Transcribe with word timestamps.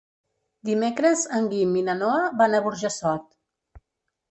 Dimecres 0.69 1.25
en 1.41 1.51
Guim 1.51 1.77
i 1.81 1.85
na 1.91 1.97
Noa 2.01 2.25
van 2.41 2.57
a 2.57 2.65
Burjassot. 2.71 3.31